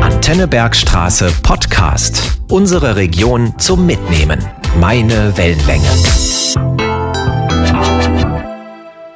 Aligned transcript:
Antenne 0.00 0.48
Bergstraße 0.48 1.30
Podcast. 1.42 2.38
Unsere 2.48 2.96
Region 2.96 3.58
zum 3.58 3.84
Mitnehmen. 3.86 4.42
Meine 4.80 5.36
Wellenlänge. 5.36 6.91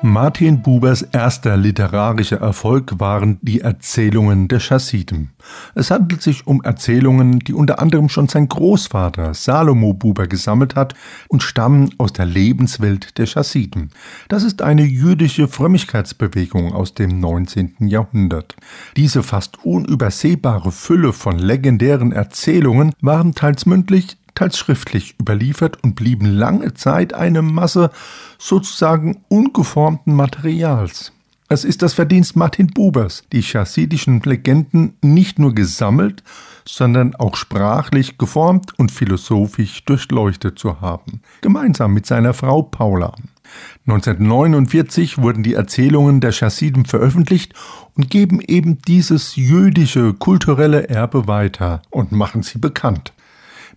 Martin 0.06 0.62
Bubers 0.62 1.02
erster 1.02 1.56
literarischer 1.56 2.40
Erfolg 2.40 3.00
waren 3.00 3.38
die 3.42 3.62
Erzählungen 3.62 4.46
der 4.46 4.60
Chassiden. 4.60 5.30
Es 5.74 5.90
handelt 5.90 6.22
sich 6.22 6.46
um 6.46 6.62
Erzählungen, 6.62 7.40
die 7.40 7.52
unter 7.52 7.80
anderem 7.80 8.08
schon 8.08 8.28
sein 8.28 8.48
Großvater 8.48 9.34
Salomo 9.34 9.94
Buber 9.94 10.28
gesammelt 10.28 10.76
hat 10.76 10.94
und 11.26 11.42
stammen 11.42 11.92
aus 11.98 12.12
der 12.12 12.24
Lebenswelt 12.24 13.18
der 13.18 13.26
Chassiden. 13.26 13.90
Das 14.28 14.44
ist 14.44 14.62
eine 14.62 14.84
jüdische 14.84 15.48
Frömmigkeitsbewegung 15.48 16.72
aus 16.72 16.94
dem 16.94 17.18
19. 17.18 17.74
Jahrhundert. 17.80 18.54
Diese 18.96 19.24
fast 19.24 19.64
unübersehbare 19.64 20.70
Fülle 20.70 21.12
von 21.12 21.36
legendären 21.36 22.12
Erzählungen 22.12 22.92
waren 23.00 23.34
teils 23.34 23.66
mündlich, 23.66 24.16
teils 24.36 24.56
schriftlich 24.56 25.16
überliefert 25.20 25.82
und 25.82 25.96
blieben 25.96 26.26
lange 26.26 26.74
Zeit 26.74 27.12
eine 27.12 27.42
Masse 27.42 27.90
sozusagen 28.38 29.24
ungeformten 29.28 30.14
Materials. 30.14 31.12
Es 31.48 31.64
ist 31.64 31.82
das 31.82 31.94
Verdienst 31.94 32.34
Martin 32.34 32.68
Bubers, 32.68 33.22
die 33.32 33.42
chassidischen 33.42 34.20
Legenden 34.20 34.94
nicht 35.00 35.38
nur 35.38 35.54
gesammelt, 35.54 36.24
sondern 36.66 37.14
auch 37.14 37.36
sprachlich 37.36 38.18
geformt 38.18 38.76
und 38.78 38.90
philosophisch 38.90 39.84
durchleuchtet 39.84 40.58
zu 40.58 40.80
haben, 40.80 41.20
gemeinsam 41.42 41.94
mit 41.94 42.04
seiner 42.04 42.34
Frau 42.34 42.62
Paula. 42.62 43.14
1949 43.86 45.18
wurden 45.18 45.44
die 45.44 45.54
Erzählungen 45.54 46.20
der 46.20 46.32
Chassiden 46.32 46.84
veröffentlicht 46.84 47.54
und 47.94 48.10
geben 48.10 48.40
eben 48.40 48.78
dieses 48.82 49.36
jüdische 49.36 50.14
kulturelle 50.14 50.88
Erbe 50.88 51.28
weiter 51.28 51.82
und 51.90 52.10
machen 52.10 52.42
sie 52.42 52.58
bekannt. 52.58 53.12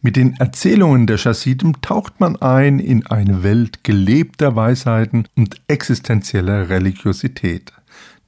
Mit 0.01 0.15
den 0.15 0.37
Erzählungen 0.37 1.07
der 1.07 1.17
Chassiden 1.17 1.75
taucht 1.81 2.21
man 2.21 2.37
ein 2.37 2.79
in 2.79 3.05
eine 3.07 3.43
Welt 3.43 3.83
gelebter 3.83 4.55
Weisheiten 4.55 5.27
und 5.35 5.61
existenzieller 5.67 6.69
Religiosität. 6.69 7.73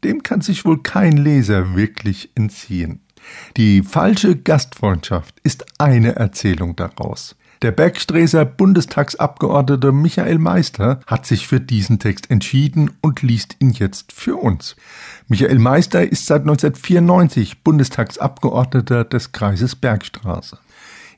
Dem 0.04 0.22
kann 0.22 0.42
sich 0.42 0.66
wohl 0.66 0.84
kein 0.84 1.14
Leser 1.14 1.74
wirklich 1.76 2.32
entziehen. 2.36 3.00
Die 3.56 3.84
falsche 3.84 4.36
Gastfreundschaft 4.36 5.40
ist 5.44 5.64
eine 5.80 6.16
Erzählung 6.18 6.76
daraus. 6.76 7.38
Der 7.62 7.72
Bergstreser 7.72 8.44
Bundestagsabgeordnete 8.44 9.94
Michael 9.94 10.40
Meister 10.40 11.00
hat 11.06 11.26
sich 11.26 11.48
für 11.48 11.62
diesen 11.62 12.00
Text 12.00 12.30
entschieden 12.32 12.92
und 13.02 13.22
liest 13.22 13.58
ihn 13.60 13.70
jetzt 13.70 14.12
für 14.12 14.36
uns. 14.36 14.76
Michael 15.28 15.60
Meister 15.60 16.02
ist 16.02 16.26
seit 16.26 16.42
1994 16.42 17.64
Bundestagsabgeordneter 17.64 19.06
des 19.06 19.32
Kreises 19.32 19.76
Bergstraße. 19.76 20.58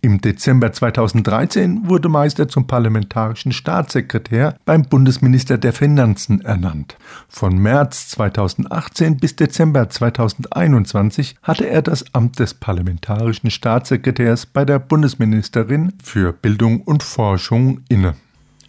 Im 0.05 0.19
Dezember 0.19 0.73
2013 0.73 1.87
wurde 1.87 2.09
Meister 2.09 2.49
zum 2.49 2.67
parlamentarischen 2.67 3.53
Staatssekretär 3.53 4.57
beim 4.65 4.83
Bundesminister 4.83 5.57
der 5.57 5.71
Finanzen 5.71 6.41
ernannt. 6.41 6.97
Von 7.29 7.57
März 7.57 8.09
2018 8.09 9.15
bis 9.15 9.37
Dezember 9.37 9.89
2021 9.89 11.37
hatte 11.41 11.69
er 11.69 11.81
das 11.81 12.13
Amt 12.13 12.39
des 12.39 12.53
parlamentarischen 12.53 13.49
Staatssekretärs 13.49 14.45
bei 14.45 14.65
der 14.65 14.79
Bundesministerin 14.79 15.93
für 16.03 16.33
Bildung 16.33 16.81
und 16.81 17.01
Forschung 17.01 17.79
inne. 17.87 18.15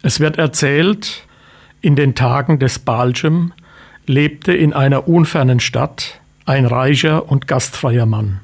Es 0.03 0.21
wird 0.21 0.37
erzählt, 0.37 1.27
in 1.81 1.97
den 1.97 2.15
Tagen 2.15 2.59
des 2.59 2.79
Balchem 2.79 3.51
lebte 4.05 4.53
in 4.53 4.71
einer 4.71 5.09
unfernen 5.09 5.59
Stadt 5.59 6.21
ein 6.45 6.65
reicher 6.65 7.29
und 7.29 7.45
gastfreier 7.45 8.05
Mann. 8.05 8.39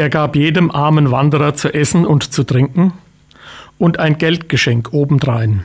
Der 0.00 0.08
gab 0.08 0.34
jedem 0.34 0.70
armen 0.70 1.10
Wanderer 1.10 1.52
zu 1.56 1.74
essen 1.74 2.06
und 2.06 2.32
zu 2.32 2.42
trinken 2.42 2.94
und 3.76 3.98
ein 3.98 4.16
Geldgeschenk 4.16 4.94
obendrein. 4.94 5.64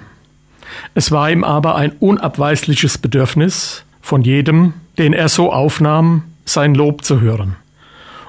Es 0.93 1.09
war 1.09 1.31
ihm 1.31 1.45
aber 1.45 1.75
ein 1.75 1.93
unabweisliches 1.93 2.97
Bedürfnis, 2.97 3.85
von 4.01 4.23
jedem, 4.23 4.73
den 4.97 5.13
er 5.13 5.29
so 5.29 5.53
aufnahm, 5.53 6.23
sein 6.43 6.75
Lob 6.75 7.05
zu 7.05 7.21
hören. 7.21 7.55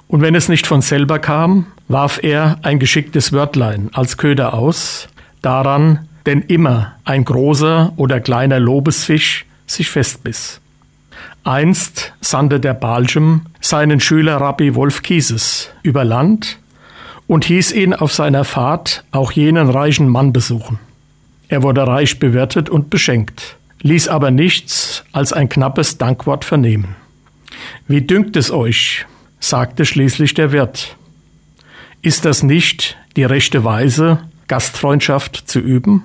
Und 0.07 0.21
wenn 0.21 0.37
es 0.37 0.49
nicht 0.49 0.69
von 0.69 0.81
selber 0.81 1.19
kam, 1.19 1.67
warf 1.89 2.21
er 2.23 2.61
ein 2.63 2.79
geschicktes 2.79 3.33
Wörtlein 3.33 3.91
als 3.93 4.17
Köder 4.17 4.55
aus, 4.55 5.09
daran 5.43 6.07
denn 6.25 6.43
immer 6.43 6.95
ein 7.05 7.25
großer 7.25 7.95
oder 7.97 8.21
kleiner 8.21 8.61
Lobesfisch 8.61 9.45
sich 9.67 9.91
festbiss. 9.91 10.61
Einst 11.47 12.13
sandte 12.21 12.59
der 12.59 12.75
Balchem 12.75 13.43
seinen 13.61 14.01
Schüler 14.01 14.39
Rabbi 14.39 14.75
Wolf 14.75 15.03
Kieses 15.03 15.71
über 15.85 16.05
Land 16.05 16.59
und 17.29 17.45
hieß 17.45 17.71
ihn 17.71 17.95
auf 17.95 18.13
seiner 18.13 18.43
Fahrt 18.43 19.05
auch 19.13 19.31
jenen 19.31 19.71
reichen 19.71 20.09
Mann 20.09 20.33
besuchen. 20.33 20.81
Er 21.49 21.63
wurde 21.63 21.87
reich 21.87 22.19
bewirtet 22.19 22.69
und 22.69 22.91
beschenkt, 22.91 23.57
ließ 23.83 24.09
aber 24.09 24.33
nichts 24.33 25.05
als 25.13 25.33
ein 25.33 25.49
knappes 25.49 25.99
Dankwort 25.99 26.45
vernehmen. 26.45 26.97
Wie 27.87 28.03
dünkt 28.03 28.37
es 28.37 28.51
euch? 28.51 29.07
sagte 29.39 29.85
schließlich 29.85 30.35
der 30.35 30.51
Wirt. 30.51 30.97
Ist 32.03 32.25
das 32.25 32.43
nicht 32.43 32.97
die 33.15 33.25
rechte 33.25 33.63
Weise, 33.63 34.19
Gastfreundschaft 34.49 35.45
zu 35.49 35.61
üben? 35.61 36.03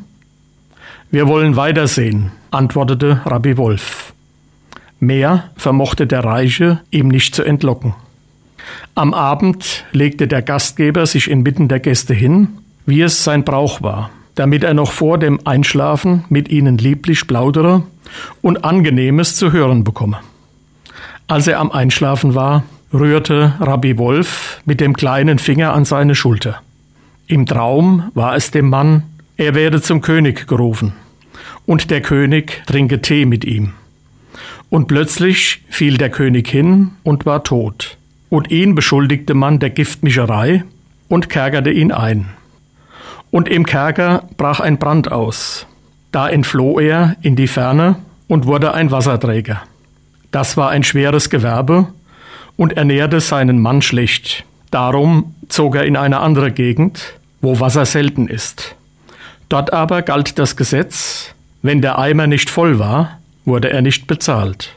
Wir 1.09 1.28
wollen 1.28 1.56
weitersehen, 1.56 2.31
antwortete 2.51 3.22
Rabbi 3.25 3.57
Wolf. 3.57 4.10
Mehr 5.03 5.45
vermochte 5.57 6.06
der 6.06 6.23
Reiche 6.23 6.79
ihm 6.91 7.07
nicht 7.07 7.34
zu 7.34 7.44
entlocken. 7.44 7.95
Am 8.94 9.16
Abend 9.16 9.84
legte 9.91 10.28
der 10.28 10.44
Gastgeber 10.44 11.07
sich 11.07 11.28
inmitten 11.28 11.67
der 11.67 11.79
Gäste 11.79 12.13
hin, 12.13 12.50
wie 12.85 13.01
es 13.01 13.23
sein 13.23 13.44
Brauch 13.44 13.81
war, 13.81 14.12
damit 14.35 14.63
er 14.63 14.75
noch 14.75 14.91
vor 14.91 15.17
dem 15.17 15.39
Einschlafen 15.44 16.25
mit 16.29 16.50
ihnen 16.50 16.78
lieblich 16.78 17.25
plaudere 17.25 17.81
und 18.44 18.63
Angenehmes 18.63 19.35
zu 19.35 19.51
hören 19.51 19.84
bekomme. 19.84 20.19
Als 21.28 21.47
er 21.47 21.59
am 21.59 21.72
Einschlafen 21.72 22.35
war, 22.35 22.63
rührte 22.94 23.56
Rabbi 23.59 23.97
Wolf 23.97 24.62
mit 24.66 24.79
dem 24.81 24.95
kleinen 24.95 25.39
Finger 25.39 25.73
an 25.73 25.83
seine 25.83 26.13
Schulter. 26.13 26.62
Im 27.25 27.47
Traum 27.47 28.12
war 28.13 28.35
es 28.35 28.51
dem 28.51 28.69
Mann, 28.69 29.01
er 29.35 29.56
werde 29.56 29.81
zum 29.81 30.01
König 30.01 30.45
gerufen, 30.45 30.94
und 31.66 31.89
der 31.89 32.01
König 32.01 32.62
trinke 32.68 33.01
Tee 33.01 33.25
mit 33.25 33.45
ihm. 33.45 33.73
Und 34.71 34.87
plötzlich 34.87 35.63
fiel 35.69 35.97
der 35.97 36.09
König 36.09 36.47
hin 36.47 36.91
und 37.03 37.25
war 37.25 37.43
tot. 37.43 37.97
Und 38.29 38.49
ihn 38.51 38.73
beschuldigte 38.73 39.33
man 39.33 39.59
der 39.59 39.69
Giftmischerei 39.69 40.63
und 41.09 41.29
kerkerte 41.29 41.71
ihn 41.71 41.91
ein. 41.91 42.29
Und 43.31 43.49
im 43.49 43.65
Kerker 43.65 44.23
brach 44.37 44.61
ein 44.61 44.77
Brand 44.77 45.11
aus. 45.11 45.67
Da 46.13 46.29
entfloh 46.29 46.79
er 46.79 47.17
in 47.21 47.35
die 47.35 47.47
Ferne 47.47 47.97
und 48.29 48.45
wurde 48.45 48.73
ein 48.73 48.91
Wasserträger. 48.91 49.61
Das 50.31 50.55
war 50.55 50.69
ein 50.69 50.83
schweres 50.83 51.29
Gewerbe 51.29 51.88
und 52.55 52.77
ernährte 52.77 53.19
seinen 53.19 53.59
Mann 53.59 53.81
schlecht. 53.81 54.45
Darum 54.71 55.35
zog 55.49 55.75
er 55.75 55.83
in 55.83 55.97
eine 55.97 56.21
andere 56.21 56.49
Gegend, 56.49 57.15
wo 57.41 57.59
Wasser 57.59 57.85
selten 57.85 58.29
ist. 58.29 58.75
Dort 59.49 59.73
aber 59.73 60.01
galt 60.01 60.39
das 60.39 60.55
Gesetz, 60.55 61.35
wenn 61.61 61.81
der 61.81 61.99
Eimer 61.99 62.27
nicht 62.27 62.49
voll 62.49 62.79
war, 62.79 63.20
wurde 63.46 63.72
er 63.72 63.81
nicht 63.81 64.07
bezahlt. 64.07 64.75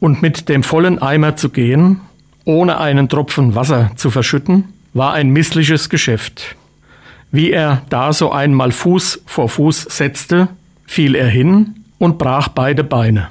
Und 0.00 0.22
mit 0.22 0.48
dem 0.48 0.62
vollen 0.62 1.00
Eimer 1.00 1.36
zu 1.36 1.50
gehen, 1.50 2.00
ohne 2.44 2.78
einen 2.78 3.08
Tropfen 3.08 3.54
Wasser 3.54 3.92
zu 3.96 4.10
verschütten, 4.10 4.64
war 4.94 5.12
ein 5.12 5.30
missliches 5.30 5.88
Geschäft. 5.88 6.56
Wie 7.30 7.50
er 7.50 7.82
da 7.88 8.12
so 8.12 8.30
einmal 8.32 8.72
Fuß 8.72 9.22
vor 9.26 9.48
Fuß 9.48 9.82
setzte, 9.90 10.48
fiel 10.86 11.14
er 11.14 11.28
hin 11.28 11.76
und 11.98 12.18
brach 12.18 12.48
beide 12.48 12.84
Beine. 12.84 13.28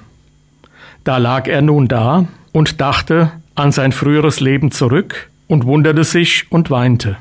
Da 1.03 1.17
lag 1.17 1.47
er 1.47 1.61
nun 1.61 1.87
da 1.87 2.25
und 2.51 2.81
dachte 2.81 3.31
an 3.55 3.71
sein 3.71 3.91
früheres 3.91 4.39
Leben 4.39 4.71
zurück 4.71 5.29
und 5.47 5.65
wunderte 5.65 6.03
sich 6.03 6.45
und 6.49 6.71
weinte. 6.71 7.17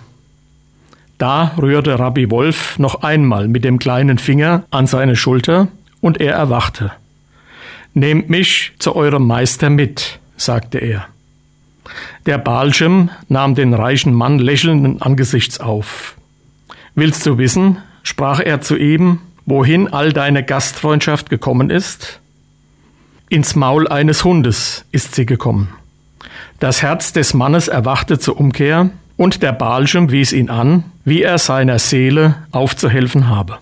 Da 1.18 1.52
rührte 1.60 1.98
Rabbi 1.98 2.30
Wolf 2.30 2.78
noch 2.78 3.02
einmal 3.02 3.48
mit 3.48 3.64
dem 3.64 3.78
kleinen 3.78 4.16
Finger 4.16 4.64
an 4.70 4.86
seine 4.86 5.16
Schulter 5.16 5.68
und 6.00 6.20
er 6.20 6.34
erwachte. 6.34 6.92
Nehmt 7.94 8.30
mich 8.30 8.72
zu 8.78 8.94
eurem 8.94 9.26
Meister 9.26 9.70
mit, 9.70 10.18
sagte 10.36 10.78
er. 10.78 11.06
Der 12.26 12.38
Balchem 12.38 13.10
nahm 13.28 13.54
den 13.54 13.74
reichen 13.74 14.14
Mann 14.14 14.38
lächelnden 14.38 15.02
Angesichts 15.02 15.58
auf. 15.60 16.14
Willst 16.94 17.26
du 17.26 17.38
wissen, 17.38 17.78
sprach 18.02 18.40
er 18.40 18.60
zu 18.60 18.76
ihm, 18.76 19.20
wohin 19.46 19.88
all 19.92 20.12
deine 20.12 20.44
Gastfreundschaft 20.44 21.30
gekommen 21.30 21.70
ist? 21.70 22.20
Ins 23.28 23.56
Maul 23.56 23.88
eines 23.88 24.24
Hundes 24.24 24.84
ist 24.92 25.14
sie 25.14 25.26
gekommen. 25.26 25.68
Das 26.58 26.82
Herz 26.82 27.12
des 27.12 27.32
Mannes 27.32 27.68
erwachte 27.68 28.18
zur 28.18 28.38
Umkehr, 28.38 28.90
und 29.16 29.42
der 29.42 29.52
Balchem 29.52 30.10
wies 30.10 30.32
ihn 30.32 30.48
an, 30.48 30.84
wie 31.04 31.22
er 31.22 31.36
seiner 31.36 31.78
Seele 31.78 32.36
aufzuhelfen 32.52 33.28
habe. 33.28 33.58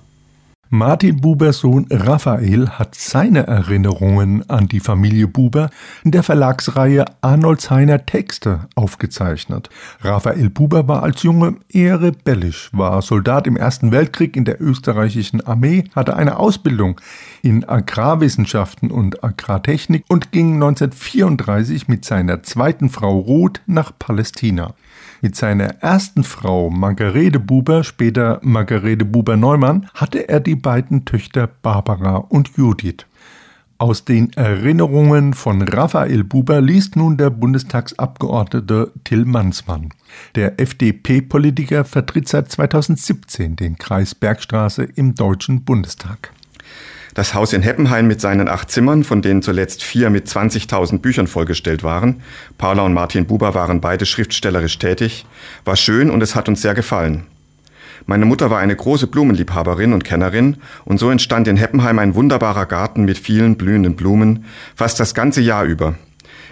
Martin 0.71 1.23
Bubers 1.23 1.61
Sohn 1.61 1.87
Raphael 1.91 2.69
hat 2.69 2.95
seine 2.95 3.47
Erinnerungen 3.47 4.49
an 4.51 4.69
die 4.69 4.81
Familie 4.81 5.27
Buber 5.27 5.71
in 6.05 6.11
der 6.11 6.23
Verlagsreihe 6.23 7.07
Arnold 7.23 7.63
Seiner 7.63 8.05
Texte 8.05 8.69
aufgezeichnet. 8.75 9.71
Raphael 10.03 10.51
Buber 10.51 10.87
war 10.87 11.03
als 11.03 11.23
Junge 11.23 11.57
eher 11.71 12.03
rebellisch, 12.03 12.69
war 12.75 13.01
Soldat 13.01 13.47
im 13.47 13.57
Ersten 13.57 13.93
Weltkrieg 13.93 14.37
in 14.37 14.45
der 14.45 14.61
österreichischen 14.61 15.41
Armee, 15.41 15.85
hatte 15.97 16.17
eine 16.17 16.37
Ausbildung 16.37 17.01
in 17.41 17.67
Agrarwissenschaften 17.67 18.91
und 18.91 19.25
Agrartechnik 19.25 20.05
und 20.09 20.33
ging 20.33 20.53
1934 20.57 21.89
mit 21.89 22.05
seiner 22.05 22.43
zweiten 22.43 22.91
Frau 22.91 23.19
Ruth 23.19 23.63
nach 23.67 23.93
Palästina. 23.99 24.75
Mit 25.21 25.35
seiner 25.35 25.83
ersten 25.83 26.23
Frau 26.23 26.71
Margarete 26.71 27.41
Buber, 27.41 27.83
später 27.83 28.39
Margarete 28.43 29.05
Buber-Neumann, 29.05 29.89
hatte 29.95 30.29
er 30.29 30.39
die 30.39 30.55
beiden 30.55 31.05
Töchter 31.05 31.49
Barbara 31.49 32.17
und 32.17 32.57
Judith. 32.57 33.05
Aus 33.79 34.05
den 34.05 34.33
Erinnerungen 34.33 35.35
von 35.35 35.63
Raphael 35.63 36.25
Buber 36.25 36.61
liest 36.61 36.97
nun 36.97 37.17
der 37.17 37.31
Bundestagsabgeordnete 37.31 38.93
Till 39.05 39.25
Mansmann. 39.25 39.91
Der 40.35 40.59
FDP-Politiker 40.59 41.85
vertritt 41.85 42.29
seit 42.29 42.51
2017 42.51 43.55
den 43.55 43.79
Kreis 43.79 44.17
Bergstraße 44.17 44.83
im 44.83 45.15
Deutschen 45.15 45.65
Bundestag. 45.65 46.33
Das 47.19 47.35
Haus 47.35 47.53
in 47.53 47.63
Heppenheim 47.63 48.07
mit 48.07 48.21
seinen 48.21 48.47
acht 48.47 48.71
Zimmern, 48.71 49.03
von 49.03 49.23
denen 49.23 49.43
zuletzt 49.43 49.83
vier 49.83 50.09
mit 50.09 50.29
20.000 50.29 51.01
Büchern 51.01 51.27
vollgestellt 51.27 51.83
waren, 51.83 52.23
Paula 52.59 52.85
und 52.85 52.95
Martin 52.95 53.27
Buber 53.27 53.55
waren 53.55 53.81
beide 53.81 54.07
schriftstellerisch 54.07 54.79
tätig, 54.79 55.27
war 55.65 55.75
schön 55.75 56.11
und 56.11 56.23
es 56.23 56.37
hat 56.37 56.49
uns 56.49 56.63
sehr 56.63 56.75
gefallen. 56.75 57.25
Meine 58.07 58.25
Mutter 58.25 58.51
war 58.51 58.61
eine 58.61 58.77
große 58.77 59.09
Blumenliebhaberin 59.09 59.95
und 59.95 60.05
Kennerin 60.05 60.59
und 60.85 61.01
so 61.01 61.11
entstand 61.11 61.49
in 61.49 61.57
Heppenheim 61.57 61.99
ein 61.99 62.15
wunderbarer 62.15 62.67
Garten 62.67 63.05
mit 63.05 63.19
vielen 63.19 63.57
blühenden 63.57 63.97
Blumen, 63.97 64.45
fast 64.77 65.01
das 65.01 65.13
ganze 65.13 65.41
Jahr 65.41 65.65
über. 65.65 65.97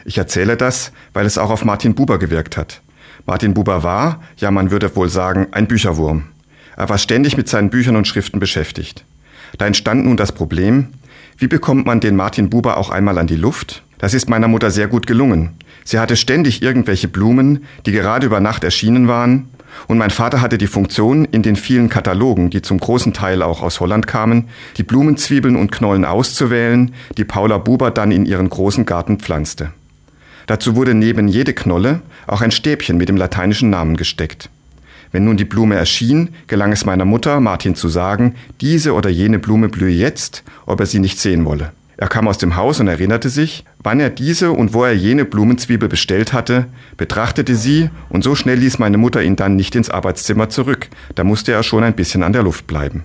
Ich 0.05 0.19
erzähle 0.19 0.57
das, 0.57 0.91
weil 1.13 1.27
es 1.27 1.39
auch 1.39 1.51
auf 1.51 1.65
Martin 1.65 1.95
Buber 1.95 2.19
gewirkt 2.19 2.57
hat. 2.57 2.83
Martin 3.25 3.55
Buber 3.55 3.85
war, 3.85 4.21
ja 4.37 4.51
man 4.51 4.73
würde 4.73 4.97
wohl 4.97 5.11
sagen, 5.11 5.47
ein 5.53 5.69
Bücherwurm. 5.69 6.25
Er 6.77 6.89
war 6.89 6.99
ständig 6.99 7.37
mit 7.37 7.49
seinen 7.49 7.71
Büchern 7.71 7.95
und 7.95 8.09
Schriften 8.09 8.41
beschäftigt. 8.41 9.05
Da 9.59 9.67
entstand 9.67 10.05
nun 10.05 10.17
das 10.17 10.33
Problem, 10.33 10.89
wie 11.39 11.49
bekommt 11.49 11.87
man 11.87 12.01
den 12.01 12.17
Martin 12.17 12.51
Buber 12.51 12.77
auch 12.77 12.91
einmal 12.91 13.19
an 13.19 13.27
die 13.27 13.37
Luft? 13.37 13.83
Das 13.99 14.15
ist 14.15 14.29
meiner 14.29 14.49
Mutter 14.49 14.71
sehr 14.71 14.89
gut 14.89 15.07
gelungen. 15.07 15.55
Sie 15.85 15.99
hatte 15.99 16.17
ständig 16.17 16.63
irgendwelche 16.63 17.09
Blumen, 17.09 17.65
die 17.87 17.93
gerade 17.93 18.27
über 18.27 18.41
Nacht 18.41 18.65
erschienen 18.65 19.09
waren, 19.09 19.49
und 19.87 19.99
mein 19.99 20.11
Vater 20.11 20.41
hatte 20.41 20.59
die 20.59 20.67
Funktion, 20.67 21.25
in 21.27 21.43
den 21.43 21.57
vielen 21.57 21.89
Katalogen, 21.89 22.51
die 22.51 22.63
zum 22.63 22.79
großen 22.79 23.13
Teil 23.13 23.43
auch 23.43 23.63
aus 23.63 23.81
Holland 23.81 24.07
kamen, 24.07 24.49
die 24.77 24.83
Blumenzwiebeln 24.83 25.57
und 25.57 25.71
Knollen 25.71 26.05
auszuwählen, 26.05 26.95
die 27.17 27.25
Paula 27.25 27.59
Buber 27.59 27.91
dann 27.91 28.11
in 28.11 28.27
ihren 28.27 28.49
großen 28.49 28.87
Garten 28.87 29.19
pflanzte. 29.19 29.73
Dazu 30.47 30.77
wurde 30.77 30.95
neben 30.95 31.29
jede 31.29 31.53
Knolle 31.53 32.01
auch 32.27 32.41
ein 32.41 32.53
Stäbchen 32.53 32.97
mit 32.97 33.09
dem 33.09 33.17
lateinischen 33.17 33.71
Namen 33.71 33.97
gesteckt. 33.97 34.49
Wenn 35.13 35.25
nun 35.25 35.37
die 35.37 35.45
Blume 35.45 35.77
erschien, 35.77 36.31
gelang 36.47 36.73
es 36.73 36.85
meiner 36.85 37.05
Mutter, 37.05 37.41
Martin 37.41 37.75
zu 37.75 37.89
sagen, 37.89 38.35
diese 38.61 38.95
oder 38.95 39.11
jene 39.11 39.39
Blume 39.39 39.69
blühe 39.69 39.91
jetzt, 39.91 40.43
ob 40.67 40.81
er 40.81 40.87
sie 40.87 40.99
nicht 40.99 41.19
sehen 41.19 41.45
wolle. 41.45 41.73
Er 41.99 42.09
kam 42.09 42.29
aus 42.29 42.37
dem 42.37 42.57
Haus 42.57 42.79
und 42.79 42.89
erinnerte 42.89 43.31
sich, 43.31 43.65
wann 43.83 44.01
er 44.01 44.11
diese 44.11 44.53
und 44.53 44.75
wo 44.75 44.85
er 44.85 44.93
jene 44.93 45.25
Blumenzwiebel 45.25 45.89
bestellt 45.89 46.35
hatte, 46.35 46.67
betrachtete 46.99 47.57
sie, 47.57 47.89
und 48.11 48.23
so 48.23 48.35
schnell 48.35 48.59
ließ 48.59 48.79
meine 48.79 48.99
Mutter 48.99 49.23
ihn 49.23 49.37
dann 49.37 49.57
nicht 49.57 49.75
ins 49.75 49.89
Arbeitszimmer 49.89 50.51
zurück, 50.51 50.89
da 51.15 51.25
musste 51.25 51.53
er 51.53 51.63
schon 51.63 51.85
ein 51.85 51.95
bisschen 51.95 52.23
an 52.23 52.35
der 52.35 52.43
Luft 52.43 52.67
bleiben. 52.67 53.05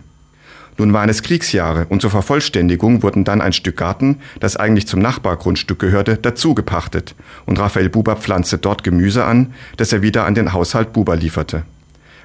Nun 0.77 0.91
waren 0.93 1.09
es 1.09 1.23
Kriegsjahre 1.23 1.85
und 1.87 2.01
zur 2.01 2.11
Vervollständigung 2.11 3.03
wurden 3.03 3.23
dann 3.23 3.39
ein 3.39 3.53
Stück 3.53 3.77
Garten, 3.77 4.17
das 4.39 4.57
eigentlich 4.57 4.87
zum 4.87 4.99
Nachbargrundstück 4.99 5.79
gehörte, 5.79 6.17
dazu 6.17 6.53
gepachtet 6.53 7.15
und 7.45 7.59
Raphael 7.59 7.89
Buber 7.89 8.17
pflanzte 8.17 8.57
dort 8.57 8.83
Gemüse 8.83 9.23
an, 9.23 9.53
das 9.77 9.93
er 9.93 10.01
wieder 10.01 10.25
an 10.25 10.35
den 10.35 10.51
Haushalt 10.53 10.91
Buber 10.91 11.15
lieferte. 11.15 11.63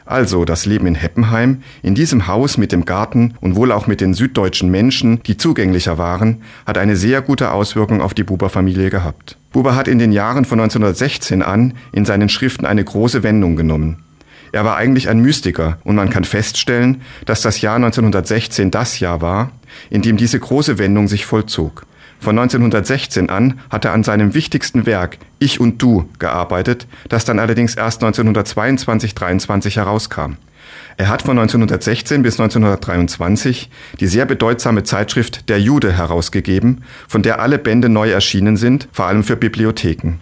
Also 0.06 0.44
das 0.44 0.66
Leben 0.66 0.86
in 0.86 0.94
Heppenheim, 0.94 1.62
in 1.82 1.96
diesem 1.96 2.28
Haus 2.28 2.58
mit 2.58 2.70
dem 2.70 2.84
Garten 2.84 3.34
und 3.40 3.56
wohl 3.56 3.72
auch 3.72 3.88
mit 3.88 4.00
den 4.00 4.14
süddeutschen 4.14 4.70
Menschen, 4.70 5.20
die 5.24 5.36
zugänglicher 5.36 5.98
waren, 5.98 6.42
hat 6.64 6.78
eine 6.78 6.94
sehr 6.94 7.20
gute 7.22 7.50
Auswirkung 7.50 8.00
auf 8.00 8.14
die 8.14 8.22
Buber-Familie 8.22 8.88
gehabt. 8.88 9.36
Buber 9.52 9.74
hat 9.74 9.88
in 9.88 9.98
den 9.98 10.12
Jahren 10.12 10.44
von 10.44 10.60
1916 10.60 11.42
an 11.42 11.74
in 11.92 12.04
seinen 12.04 12.28
Schriften 12.28 12.66
eine 12.66 12.84
große 12.84 13.24
Wendung 13.24 13.56
genommen. 13.56 14.04
Er 14.52 14.64
war 14.64 14.76
eigentlich 14.76 15.08
ein 15.08 15.18
Mystiker 15.18 15.78
und 15.82 15.96
man 15.96 16.08
kann 16.08 16.22
feststellen, 16.22 17.02
dass 17.24 17.42
das 17.42 17.60
Jahr 17.60 17.76
1916 17.76 18.70
das 18.70 19.00
Jahr 19.00 19.20
war, 19.20 19.50
in 19.90 20.02
dem 20.02 20.16
diese 20.16 20.38
große 20.38 20.78
Wendung 20.78 21.08
sich 21.08 21.26
vollzog. 21.26 21.84
Von 22.20 22.38
1916 22.38 23.30
an 23.30 23.60
hat 23.70 23.84
er 23.84 23.92
an 23.92 24.02
seinem 24.02 24.34
wichtigsten 24.34 24.86
Werk 24.86 25.18
Ich 25.38 25.60
und 25.60 25.80
Du 25.80 26.08
gearbeitet, 26.18 26.86
das 27.08 27.24
dann 27.24 27.38
allerdings 27.38 27.74
erst 27.74 28.02
1922-23 28.02 29.76
herauskam. 29.76 30.36
Er 30.96 31.08
hat 31.08 31.22
von 31.22 31.38
1916 31.38 32.22
bis 32.22 32.40
1923 32.40 33.70
die 34.00 34.06
sehr 34.06 34.24
bedeutsame 34.24 34.82
Zeitschrift 34.82 35.48
Der 35.48 35.60
Jude 35.60 35.92
herausgegeben, 35.92 36.84
von 37.06 37.22
der 37.22 37.40
alle 37.40 37.58
Bände 37.58 37.88
neu 37.88 38.10
erschienen 38.10 38.56
sind, 38.56 38.88
vor 38.92 39.06
allem 39.06 39.22
für 39.22 39.36
Bibliotheken. 39.36 40.18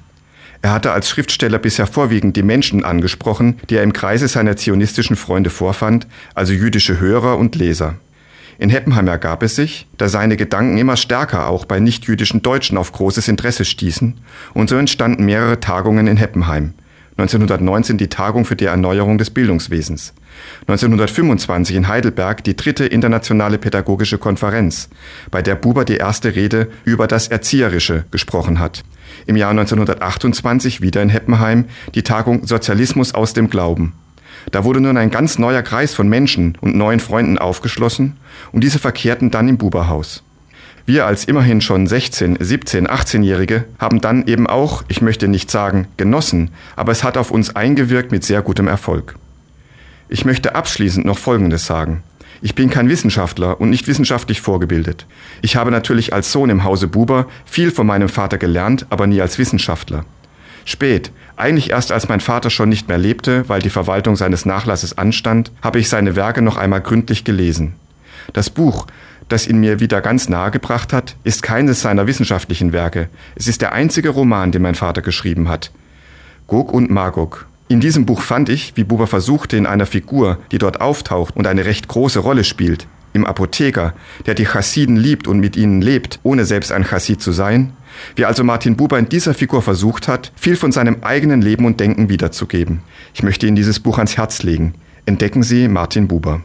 Er 0.63 0.73
hatte 0.73 0.93
als 0.93 1.11
Schriftsteller 1.11 1.59
bisher 1.59 1.87
vorwiegend 1.87 2.37
die 2.37 2.43
Menschen 2.43 2.85
angesprochen, 2.85 3.61
die 3.69 3.77
er 3.77 3.83
im 3.83 3.93
Kreise 3.93 4.29
seiner 4.29 4.57
zionistischen 4.57 5.15
Freunde 5.15 5.51
vorfand, 5.51 6.07
also 6.35 6.53
jüdische 6.53 6.99
Hörer 6.99 7.37
und 7.37 7.55
Leser. 7.55 7.97
In 8.59 8.71
Heppenheim 8.71 9.09
ergab 9.09 9.43
es 9.43 9.57
sich, 9.57 9.87
da 9.99 10.09
seine 10.09 10.37
Gedanken 10.37 10.79
immer 10.79 10.97
stärker 10.97 11.49
auch 11.49 11.65
bei 11.65 11.81
nichtjüdischen 11.81 12.43
Deutschen 12.43 12.79
auf 12.79 12.93
großes 12.93 13.29
Interesse 13.29 13.65
stießen, 13.65 14.15
und 14.55 14.69
so 14.69 14.77
entstanden 14.77 15.25
mehrere 15.25 15.61
Tagungen 15.61 16.07
in 16.07 16.17
Heppenheim. 16.17 16.75
1919 17.17 17.97
die 17.97 18.09
Tagung 18.09 18.45
für 18.45 18.57
die 18.57 18.65
Erneuerung 18.65 19.19
des 19.19 19.31
Bildungswesens. 19.31 20.15
1925 20.63 21.77
in 21.77 21.87
Heidelberg 21.87 22.43
die 22.43 22.57
dritte 22.57 22.87
internationale 22.87 23.59
pädagogische 23.59 24.19
Konferenz, 24.19 24.89
bei 25.31 25.41
der 25.41 25.55
Buber 25.55 25.85
die 25.85 25.97
erste 25.97 26.35
Rede 26.35 26.69
über 26.85 27.07
das 27.07 27.29
Erzieherische 27.29 28.05
gesprochen 28.11 28.59
hat. 28.59 28.83
Im 29.27 29.37
Jahr 29.37 29.51
1928 29.51 30.81
wieder 30.81 31.03
in 31.03 31.09
Heppenheim 31.09 31.67
die 31.95 32.03
Tagung 32.03 32.47
Sozialismus 32.47 33.15
aus 33.15 33.33
dem 33.33 33.49
Glauben. 33.49 33.93
Da 34.51 34.65
wurde 34.65 34.81
nun 34.81 34.97
ein 34.97 35.11
ganz 35.11 35.39
neuer 35.39 35.63
Kreis 35.63 35.95
von 35.95 36.09
Menschen 36.09 36.57
und 36.61 36.77
neuen 36.77 37.01
Freunden 37.01 37.39
aufgeschlossen 37.39 38.17
und 38.53 38.63
diese 38.63 38.79
verkehrten 38.79 39.31
dann 39.31 39.49
im 39.49 39.59
Buberhaus. 39.59 40.23
Wir 40.87 41.07
als 41.07 41.25
immerhin 41.25 41.63
schon 41.63 41.87
16, 41.87 42.37
17, 42.41 42.87
18-Jährige 42.87 43.65
haben 43.79 44.03
dann 44.03 44.27
eben 44.27 44.47
auch, 44.47 44.85
ich 44.89 45.01
möchte 45.01 45.29
nicht 45.29 45.51
sagen 45.51 45.89
genossen, 45.97 46.51
aber 46.77 46.93
es 46.93 47.03
hat 47.03 47.17
auf 47.17 47.31
uns 47.31 47.57
eingewirkt 47.57 48.13
mit 48.13 48.23
sehr 48.23 48.43
gutem 48.43 48.69
Erfolg. 48.69 49.17
Ich 50.11 50.27
möchte 50.27 50.55
abschließend 50.55 51.07
noch 51.07 51.17
Folgendes 51.17 51.65
sagen. 51.65 52.03
Ich 52.43 52.55
bin 52.55 52.69
kein 52.69 52.91
Wissenschaftler 52.91 53.59
und 53.59 53.71
nicht 53.71 53.87
wissenschaftlich 53.89 54.43
vorgebildet. 54.43 55.07
Ich 55.41 55.57
habe 55.57 55.71
natürlich 55.71 56.13
als 56.13 56.31
Sohn 56.31 56.51
im 56.51 56.65
Hause 56.65 56.89
Buber 56.89 57.27
viel 57.47 57.71
von 57.71 57.87
meinem 57.87 58.11
Vater 58.11 58.37
gelernt, 58.37 58.85
aber 58.91 59.07
nie 59.07 59.23
als 59.23 59.39
Wissenschaftler. 59.39 60.05
Spät, 60.65 61.11
eigentlich 61.37 61.71
erst 61.71 61.93
als 61.93 62.09
mein 62.09 62.21
Vater 62.21 62.51
schon 62.51 62.69
nicht 62.69 62.89
mehr 62.89 62.99
lebte, 62.99 63.49
weil 63.49 63.61
die 63.61 63.71
Verwaltung 63.71 64.17
seines 64.17 64.47
Nachlasses 64.47 64.97
anstand, 64.97 65.51
habe 65.63 65.79
ich 65.79 65.89
seine 65.89 66.17
Werke 66.17 66.43
noch 66.43 66.57
einmal 66.57 66.81
gründlich 66.81 67.25
gelesen. 67.25 67.75
Das 68.33 68.51
Buch, 68.51 68.87
das 69.29 69.47
ihn 69.47 69.59
mir 69.59 69.81
wieder 69.81 70.01
ganz 70.01 70.29
nahe 70.29 70.51
gebracht 70.51 70.93
hat, 70.93 71.17
ist 71.25 71.43
keines 71.43 71.81
seiner 71.81 72.07
wissenschaftlichen 72.07 72.73
Werke. 72.73 73.09
Es 73.35 73.49
ist 73.49 73.63
der 73.63 73.73
einzige 73.73 74.11
Roman, 74.11 74.53
den 74.53 74.63
mein 74.63 74.75
Vater 74.75 75.03
geschrieben 75.03 75.49
hat. 75.49 75.71
Gog 76.47 76.73
und 76.73 76.91
Magog. 76.91 77.47
In 77.69 77.81
diesem 77.81 78.05
Buch 78.05 78.21
fand 78.21 78.51
ich, 78.51 78.77
wie 78.77 78.85
Buber 78.85 79.07
versuchte, 79.07 79.57
in 79.57 79.67
einer 79.67 79.87
Figur, 79.87 80.39
die 80.53 80.59
dort 80.59 80.81
auftaucht 80.81 81.37
und 81.37 81.47
eine 81.47 81.65
recht 81.65 81.89
große 81.89 82.19
Rolle 82.19 82.45
spielt, 82.45 82.87
im 83.15 83.25
Apotheker, 83.25 83.95
der 84.27 84.35
die 84.35 84.45
Chassiden 84.45 84.97
liebt 84.97 85.27
und 85.27 85.41
mit 85.41 85.57
ihnen 85.57 85.81
lebt, 85.81 86.21
ohne 86.23 86.45
selbst 86.45 86.71
ein 86.71 86.85
Chassid 86.85 87.23
zu 87.23 87.33
sein, 87.33 87.73
wie 88.17 88.27
also 88.27 88.45
Martin 88.45 88.77
Buber 88.77 88.99
in 88.99 89.09
dieser 89.09 89.33
Figur 89.33 89.63
versucht 89.63 90.09
hat, 90.09 90.33
viel 90.37 90.57
von 90.57 90.73
seinem 90.73 90.99
eigenen 91.03 91.41
Leben 91.41 91.65
und 91.65 91.81
Denken 91.81 92.09
wiederzugeben. 92.09 92.81
Ich 93.15 93.23
möchte 93.23 93.47
Ihnen 93.47 93.57
dieses 93.57 93.81
Buch 93.81 93.99
ans 93.99 94.17
Herz 94.17 94.43
legen. 94.43 94.75
Entdecken 95.07 95.43
Sie 95.43 95.69
Martin 95.69 96.09
Buber. 96.09 96.43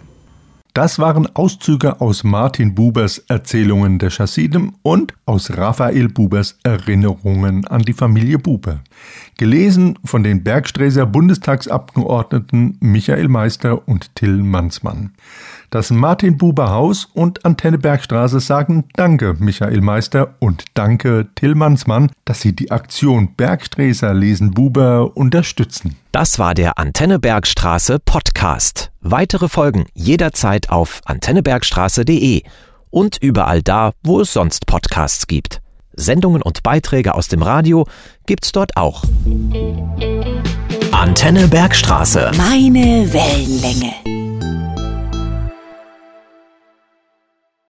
Das 0.73 0.99
waren 0.99 1.27
Auszüge 1.35 1.99
aus 1.99 2.23
Martin 2.23 2.75
Bubers 2.75 3.17
Erzählungen 3.27 3.97
der 3.97 4.11
Chassiden 4.11 4.73
und 4.83 5.15
aus 5.25 5.57
Raphael 5.57 6.09
Bubers 6.09 6.59
Erinnerungen 6.63 7.65
an 7.65 7.81
die 7.81 7.93
Familie 7.93 8.38
Buber. 8.38 8.81
Gelesen 9.38 9.97
von 10.05 10.23
den 10.23 10.43
Bergsträßer 10.43 11.07
Bundestagsabgeordneten 11.07 12.77
Michael 12.81 13.29
Meister 13.29 13.88
und 13.88 14.15
Till 14.15 14.43
Mansmann. 14.43 15.11
Das 15.71 15.91
Martin 15.91 16.35
Buber 16.38 16.71
Haus 16.71 17.05
und 17.13 17.45
Antenne 17.45 17.77
Bergstraße 17.77 18.39
sagen 18.39 18.85
Danke, 18.95 19.35
Michael 19.38 19.81
Meister 19.81 20.33
und 20.39 20.65
Danke, 20.73 21.27
Tillmannsmann, 21.35 22.11
dass 22.25 22.41
Sie 22.41 22.55
die 22.55 22.71
Aktion 22.71 23.35
Bergsträßer 23.35 24.15
lesen 24.15 24.51
Buber 24.51 25.15
unterstützen. 25.15 25.95
Das 26.11 26.39
war 26.39 26.55
der 26.55 26.79
Antenne 26.79 27.19
Bergstraße 27.19 27.99
Podcast. 27.99 28.91
Weitere 29.01 29.47
Folgen 29.47 29.85
jederzeit 29.93 30.71
auf 30.71 31.01
antennebergstraße.de 31.05 32.41
und 32.89 33.17
überall 33.21 33.61
da, 33.61 33.91
wo 34.01 34.21
es 34.21 34.33
sonst 34.33 34.65
Podcasts 34.65 35.27
gibt. 35.27 35.61
Sendungen 35.93 36.41
und 36.41 36.63
Beiträge 36.63 37.13
aus 37.13 37.27
dem 37.27 37.43
Radio 37.43 37.85
gibt's 38.25 38.51
dort 38.51 38.75
auch. 38.75 39.03
Antenne 40.91 41.47
Bergstraße. 41.47 42.31
Meine 42.38 43.13
Wellenlänge. 43.13 44.18